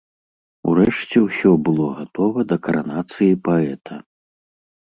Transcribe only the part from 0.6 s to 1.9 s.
Урэшце ўсё было